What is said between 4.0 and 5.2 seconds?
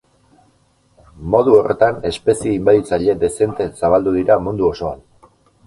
dira mundu osoan.